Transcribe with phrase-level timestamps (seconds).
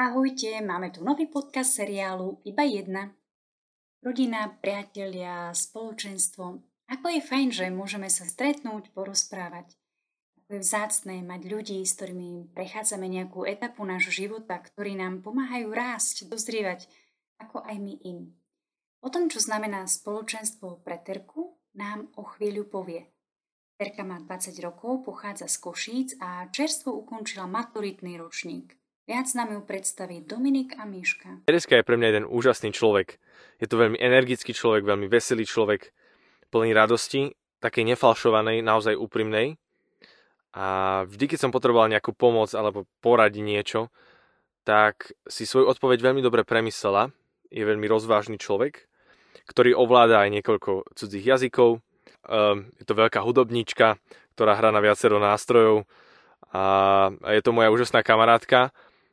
[0.00, 3.12] Ahojte, máme tu nový podcast seriálu Iba jedna.
[4.00, 6.44] Rodina, priatelia, spoločenstvo.
[6.88, 9.76] Ako je fajn, že môžeme sa stretnúť, porozprávať.
[10.40, 15.68] Ako je vzácné mať ľudí, s ktorými prechádzame nejakú etapu nášho života, ktorí nám pomáhajú
[15.68, 16.88] rásť, dozrievať,
[17.36, 18.32] ako aj my im.
[19.04, 23.04] O tom, čo znamená spoločenstvo pre Terku, nám o chvíľu povie.
[23.76, 28.79] Terka má 20 rokov, pochádza z Košíc a čerstvo ukončila maturitný ročník.
[29.10, 31.42] Viac nám ju predstaví Dominik a Miška.
[31.42, 33.18] Tereska je pre mňa jeden úžasný človek.
[33.58, 35.90] Je to veľmi energický človek, veľmi veselý človek,
[36.54, 39.58] plný radosti, takej nefalšovanej, naozaj úprimnej.
[40.54, 43.90] A vždy, keď som potreboval nejakú pomoc alebo poradiť niečo,
[44.62, 47.10] tak si svoju odpoveď veľmi dobre premyslela.
[47.50, 48.86] Je veľmi rozvážny človek,
[49.50, 51.82] ktorý ovláda aj niekoľko cudzích jazykov.
[52.30, 53.98] Um, je to veľká hudobníčka,
[54.38, 55.82] ktorá hrá na viacero nástrojov
[56.54, 56.62] a
[57.30, 58.70] je to moja úžasná kamarátka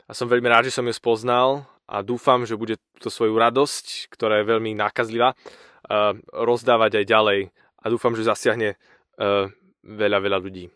[0.07, 4.07] a som veľmi rád, že som ju spoznal a dúfam, že bude to svoju radosť,
[4.11, 7.39] ktorá je veľmi nákazlivá, uh, rozdávať aj ďalej
[7.83, 8.75] a dúfam, že zasiahne
[9.19, 9.51] uh,
[9.83, 10.71] veľa, veľa ľudí.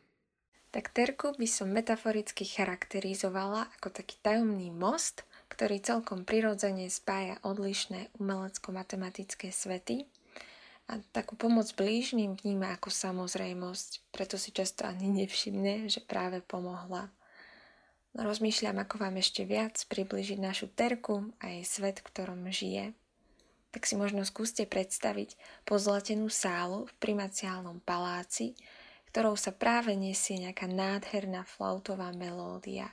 [0.72, 8.16] Tak Terku by som metaforicky charakterizovala ako taký tajomný most, ktorý celkom prirodzene spája odlišné
[8.24, 10.08] umelecko-matematické svety
[10.88, 17.12] a takú pomoc blížnym vníma ako samozrejmosť, preto si často ani nevšimne, že práve pomohla.
[18.12, 22.92] Rozmýšľam, ako vám ešte viac približiť našu terku a jej svet, v ktorom žije.
[23.72, 28.52] Tak si možno skúste predstaviť pozlatenú sálu v primaciálnom paláci,
[29.16, 32.92] ktorou sa práve nesie nejaká nádherná flautová melódia.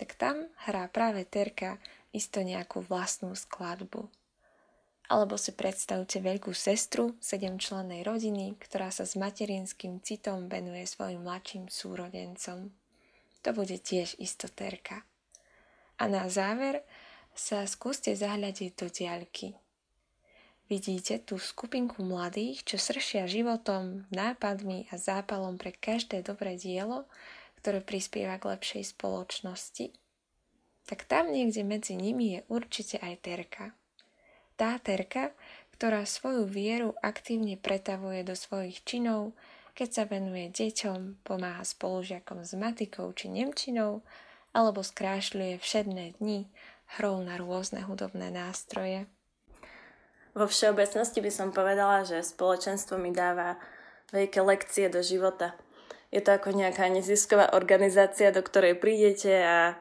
[0.00, 1.76] Tak tam hrá práve Terka
[2.16, 4.08] isto nejakú vlastnú skladbu.
[5.04, 11.68] Alebo si predstavte veľkú sestru sedemčlennej rodiny, ktorá sa s materinským citom venuje svojim mladším
[11.68, 12.72] súrodencom.
[13.44, 15.04] To bude tiež istoterka.
[16.00, 16.80] A na záver
[17.36, 19.52] sa skúste zahľadiť do diaľky.
[20.64, 27.04] Vidíte tú skupinku mladých, čo sršia životom, nápadmi a zápalom pre každé dobré dielo,
[27.60, 29.92] ktoré prispieva k lepšej spoločnosti?
[30.88, 33.76] Tak tam niekde medzi nimi je určite aj Terka.
[34.56, 35.36] Tá Terka,
[35.76, 39.36] ktorá svoju vieru aktívne pretavuje do svojich činov,
[39.74, 44.06] keď sa venuje deťom, pomáha spolužiakom s matikou či nemčinou,
[44.54, 46.46] alebo skrášľuje všedné dni
[46.96, 49.10] hrou na rôzne hudobné nástroje.
[50.34, 53.58] Vo všeobecnosti by som povedala, že spoločenstvo mi dáva
[54.14, 55.58] veľké lekcie do života.
[56.14, 59.74] Je to ako nejaká nezisková organizácia, do ktorej prídete a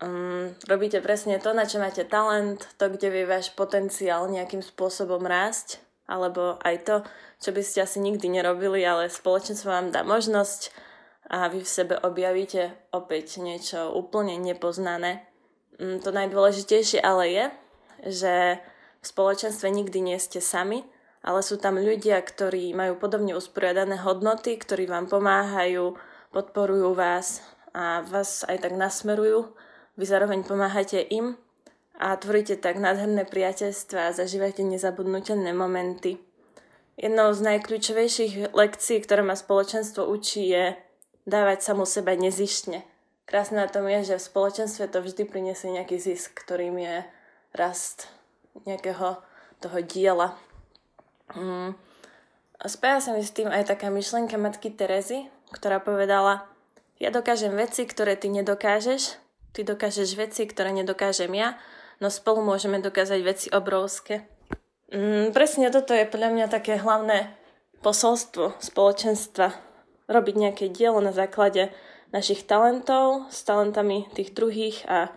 [0.00, 5.20] um, robíte presne to, na čo máte talent, to, kde vie váš potenciál nejakým spôsobom
[5.20, 6.96] rásť alebo aj to,
[7.40, 10.72] čo by ste asi nikdy nerobili, ale spoločenstvo vám dá možnosť
[11.32, 15.24] a vy v sebe objavíte opäť niečo úplne nepoznané.
[15.80, 17.44] Mm, to najdôležitejšie ale je,
[18.04, 18.34] že
[19.00, 20.84] v spoločenstve nikdy nie ste sami,
[21.24, 25.96] ale sú tam ľudia, ktorí majú podobne usporiadané hodnoty, ktorí vám pomáhajú,
[26.36, 27.40] podporujú vás
[27.72, 29.56] a vás aj tak nasmerujú.
[29.96, 31.40] Vy zároveň pomáhate im
[31.94, 36.18] a tvoríte tak nádherné priateľstva a zažívate nezabudnutelné momenty.
[36.94, 40.78] Jednou z najkľúčovejších lekcií, ktoré ma spoločenstvo učí, je
[41.26, 42.86] dávať samu seba nezištne.
[43.24, 46.96] Krásne na tom je, že v spoločenstve to vždy priniesie nejaký zisk, ktorým je
[47.56, 48.10] rast
[48.66, 49.18] nejakého
[49.58, 50.36] toho diela.
[51.34, 51.74] Mm.
[52.62, 56.46] Spája sa mi s tým aj taká myšlenka matky Terezy, ktorá povedala,
[57.02, 59.18] ja dokážem veci, ktoré ty nedokážeš,
[59.50, 61.58] ty dokážeš veci, ktoré nedokážem ja
[61.98, 64.26] no spolu môžeme dokázať veci obrovské.
[64.94, 67.34] Mm, presne toto je podľa mňa také hlavné
[67.82, 69.50] posolstvo spoločenstva.
[70.04, 71.72] Robiť nejaké dielo na základe
[72.14, 75.10] našich talentov s talentami tých druhých a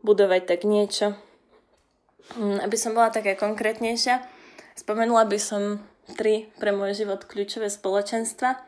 [0.00, 1.18] budovať tak niečo.
[2.38, 4.24] Mm, aby som bola taká konkrétnejšia,
[4.78, 5.82] spomenula by som
[6.16, 8.58] tri pre môj život kľúčové spoločenstva.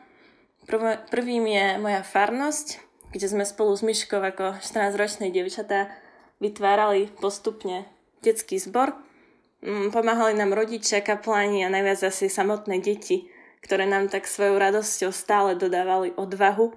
[1.09, 2.81] Prvým je moja farnosť,
[3.13, 5.93] kde sme spolu s Myškou ako 14-ročnej dievčatá
[6.39, 7.87] vytvárali postupne
[8.25, 8.97] detský zbor.
[9.65, 13.29] Mm, pomáhali nám rodičia, kapláni a najviac asi samotné deti,
[13.65, 16.73] ktoré nám tak svojou radosťou stále dodávali odvahu.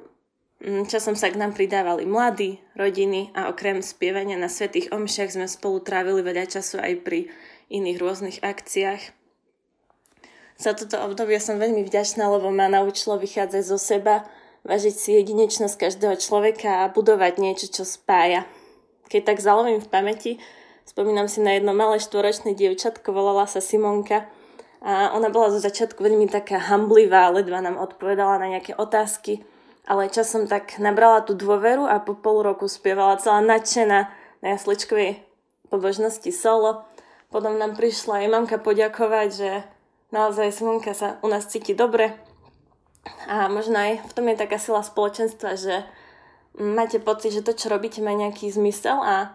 [0.59, 5.47] Mm, časom sa k nám pridávali mladí, rodiny a okrem spievania na svetých omšiach sme
[5.47, 7.31] spolu trávili veľa času aj pri
[7.71, 9.15] iných rôznych akciách.
[10.59, 14.27] Za toto obdobie som veľmi vďačná, lebo ma naučilo vychádzať zo seba,
[14.67, 18.43] vážiť si jedinečnosť každého človeka a budovať niečo, čo spája.
[19.09, 20.33] Keď tak zalovím v pamäti,
[20.85, 24.29] spomínam si na jedno malé štvoročné dievčatko, volala sa Simonka
[24.85, 29.43] a ona bola zo začiatku veľmi taká hamblivá, ledva nám odpovedala na nejaké otázky,
[29.89, 33.99] ale časom tak nabrala tú dôveru a po pol roku spievala celá nadšená
[34.45, 35.19] na jasličkovej
[35.73, 36.85] pobožnosti solo.
[37.29, 39.51] Potom nám prišla aj mamka poďakovať, že
[40.13, 42.17] naozaj Simonka sa u nás cíti dobre.
[43.29, 45.85] A možno aj v tom je taká sila spoločenstva, že
[46.59, 49.33] máte pocit, že to, čo robíte, má nejaký zmysel a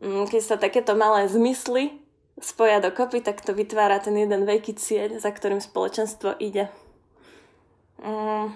[0.00, 1.98] mm, keď sa takéto malé zmysly
[2.38, 6.70] spoja dokopy, tak to vytvára ten jeden veľký cieľ, za ktorým spoločenstvo ide.
[8.02, 8.54] Mm,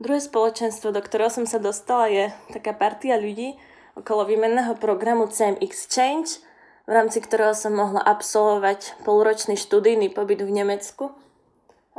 [0.00, 3.56] druhé spoločenstvo, do ktorého som sa dostala, je taká partia ľudí
[3.94, 6.36] okolo výmenného programu CM Exchange–
[6.90, 11.14] v rámci ktorého som mohla absolvovať polročný študijný pobyt v Nemecku.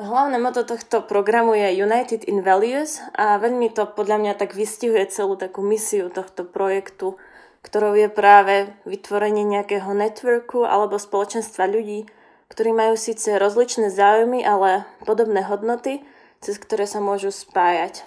[0.02, 5.06] Hlavné moto tohto programu je United in Values a veľmi to podľa mňa tak vystihuje
[5.14, 7.22] celú takú misiu tohto projektu,
[7.62, 12.10] ktorou je práve vytvorenie nejakého networku alebo spoločenstva ľudí,
[12.50, 16.02] ktorí majú síce rozličné záujmy, ale podobné hodnoty,
[16.42, 18.02] cez ktoré sa môžu spájať.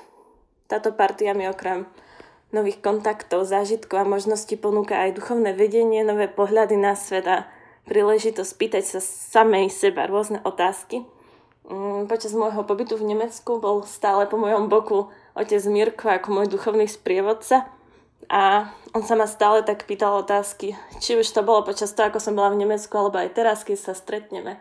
[0.67, 1.87] Táto partia mi okrem
[2.51, 7.47] nových kontaktov, zážitkov a možností ponúka aj duchovné vedenie, nové pohľady na svet a
[7.87, 11.07] príležitosť pýtať sa samej seba rôzne otázky.
[11.65, 16.47] Mm, počas môjho pobytu v Nemecku bol stále po mojom boku otec Mirko ako môj
[16.53, 17.65] duchovný sprievodca
[18.29, 22.21] a on sa ma stále tak pýtal otázky, či už to bolo počas toho, ako
[22.21, 24.61] som bola v Nemecku, alebo aj teraz, keď sa stretneme.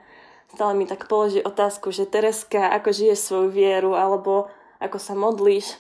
[0.52, 5.80] Stále mi tak položí otázku, že Tereska, ako žiješ svoju vieru, alebo ako sa modlíš.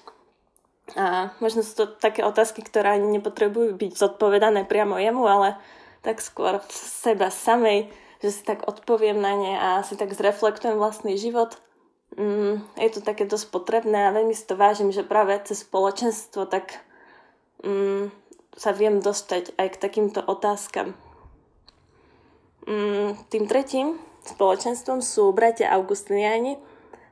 [1.00, 5.56] A možno sú to také otázky, ktoré ani nepotrebujú byť zodpovedané priamo jemu, ale
[6.04, 7.88] tak skôr v seba samej,
[8.24, 11.60] že si tak odpoviem na ne a si tak zreflektujem vlastný život.
[12.16, 16.48] Mm, je to také dosť potrebné a veľmi si to vážim, že práve cez spoločenstvo
[16.48, 16.80] tak
[17.68, 18.08] mm,
[18.56, 20.96] sa viem dostať aj k takýmto otázkam.
[22.64, 26.56] Mm, tým tretím spoločenstvom sú bratia Augustiniani,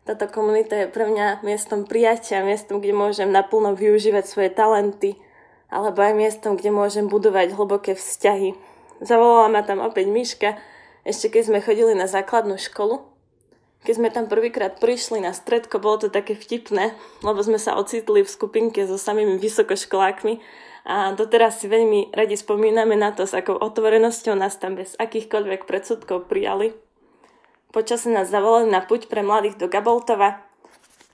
[0.01, 5.13] táto komunita je pre mňa miestom prijatia, miestom, kde môžem naplno využívať svoje talenty,
[5.69, 8.57] alebo aj miestom, kde môžem budovať hlboké vzťahy.
[8.97, 10.57] Zavolala ma tam opäť Myška,
[11.01, 13.01] ešte keď sme chodili na základnú školu.
[13.81, 16.93] Keď sme tam prvýkrát prišli na stredko, bolo to také vtipné,
[17.25, 20.37] lebo sme sa ocitli v skupinke so samými vysokoškolákmi
[20.85, 25.65] a doteraz si veľmi radi spomíname na to, s akou otvorenosťou nás tam bez akýchkoľvek
[25.65, 26.77] predsudkov prijali.
[27.73, 30.45] Počasie nás zavolali na púť pre mladých do Gaboltova.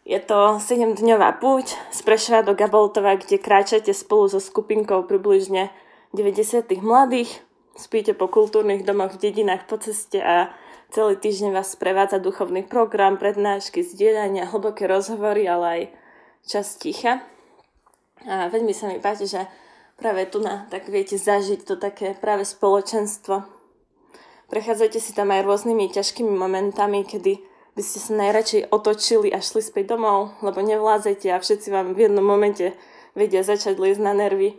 [0.08, 5.72] Je to 7-dňová púť z Prešova do Gaboltova, kde kráčate spolu so skupinkou približne
[6.16, 7.47] 90 mladých.
[7.78, 10.50] Spíte po kultúrnych domoch v dedinách po ceste a
[10.90, 15.82] celý týždeň vás sprevádza duchovný program, prednášky, zdieľania, hlboké rozhovory, ale aj
[16.42, 17.22] čas ticha.
[18.26, 19.46] A veľmi sa mi páči, že
[19.94, 23.58] práve tu na, tak viete zažiť to také práve spoločenstvo,
[24.48, 27.44] Prechádzajte si tam aj rôznymi ťažkými momentami, kedy
[27.76, 32.08] by ste sa najradšej otočili a šli späť domov, lebo nevládzete a všetci vám v
[32.08, 32.72] jednom momente
[33.12, 34.56] vedia začať liesť na nervy.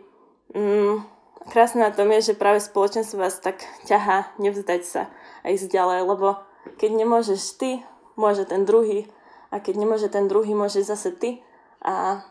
[0.52, 1.08] Mm,
[1.46, 5.02] krásne na tom je, že práve spoločenstvo vás tak ťahá nevzdať sa
[5.46, 6.42] a ísť ďalej, lebo
[6.76, 7.70] keď nemôžeš ty,
[8.18, 9.06] môže ten druhý
[9.54, 11.38] a keď nemôže ten druhý, môže zase ty
[11.80, 12.26] a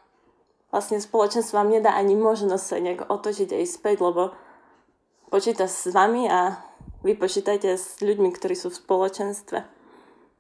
[0.69, 4.36] vlastne spoločenstvo vám nedá ani možnosť sa nejak otočiť a ísť späť, lebo
[5.31, 6.59] počíta s vami a
[7.07, 9.59] vy počítajte s ľuďmi, ktorí sú v spoločenstve.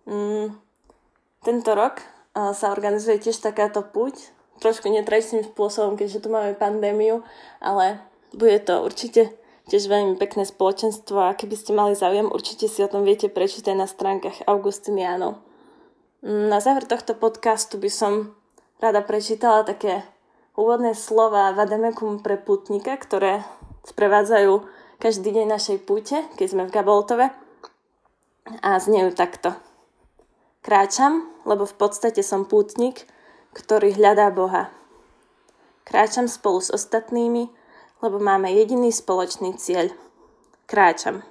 [0.07, 0.55] Mm,
[1.43, 2.03] tento rok
[2.37, 4.29] sa organizuje tiež takáto púť,
[4.61, 7.25] trošku netradičným spôsobom, keďže tu máme pandémiu,
[7.61, 8.01] ale
[8.33, 9.31] bude to určite
[9.67, 13.75] tiež veľmi pekné spoločenstvo a keby ste mali záujem, určite si o tom viete prečítať
[13.75, 15.43] na stránkach Augustinianov.
[16.23, 18.33] Mm, na záver tohto podcastu by som
[18.79, 20.07] rada prečítala také
[20.57, 23.43] úvodné slova Vademekum pre putníka, ktoré
[23.85, 24.65] sprevádzajú
[24.97, 27.27] každý deň našej púte, keď sme v Gaboltove
[28.63, 29.53] a znejú takto.
[30.63, 33.07] Kráčam, lebo v podstate som pútnik,
[33.53, 34.73] ktorý hľadá Boha.
[35.87, 37.47] Kráčam spolu s ostatnými,
[38.03, 39.89] lebo máme jediný spoločný cieľ.
[40.67, 41.23] Kráčam.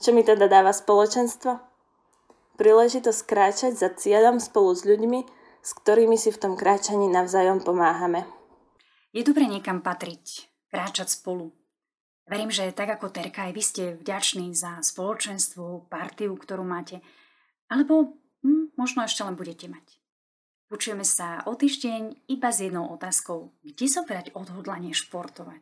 [0.00, 1.60] Čo mi teda dáva spoločenstvo?
[2.56, 5.20] Príležitosť kráčať za cieľom spolu s ľuďmi,
[5.60, 8.24] s ktorými si v tom kráčaní navzájom pomáhame.
[9.12, 11.52] Je dobre niekam patriť, kráčať spolu.
[12.24, 17.02] Verím, že tak ako Terka, aj vy ste vďační za spoločenstvo, partiu, ktorú máte,
[17.68, 19.99] alebo hm, možno ešte len budete mať.
[20.70, 23.50] Počujeme sa o týždeň iba s jednou otázkou.
[23.66, 25.58] Kde zobrať odhodlanie športovať?